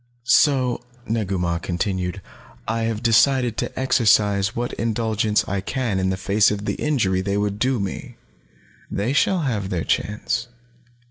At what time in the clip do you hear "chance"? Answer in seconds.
9.83-10.47